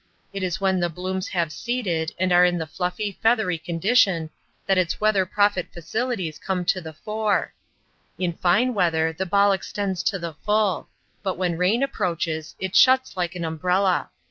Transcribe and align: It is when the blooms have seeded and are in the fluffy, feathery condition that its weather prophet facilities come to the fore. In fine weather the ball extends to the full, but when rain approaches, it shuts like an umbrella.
It 0.33 0.41
is 0.41 0.59
when 0.59 0.79
the 0.79 0.89
blooms 0.89 1.27
have 1.27 1.51
seeded 1.51 2.11
and 2.17 2.31
are 2.31 2.43
in 2.43 2.57
the 2.57 2.65
fluffy, 2.65 3.19
feathery 3.21 3.59
condition 3.59 4.31
that 4.65 4.79
its 4.79 4.99
weather 4.99 5.27
prophet 5.27 5.67
facilities 5.71 6.39
come 6.39 6.65
to 6.65 6.81
the 6.81 6.93
fore. 6.93 7.53
In 8.17 8.33
fine 8.33 8.73
weather 8.73 9.13
the 9.13 9.27
ball 9.27 9.51
extends 9.51 10.01
to 10.09 10.17
the 10.17 10.33
full, 10.33 10.89
but 11.21 11.37
when 11.37 11.55
rain 11.55 11.83
approaches, 11.83 12.55
it 12.57 12.75
shuts 12.75 13.15
like 13.15 13.35
an 13.35 13.45
umbrella. 13.45 14.09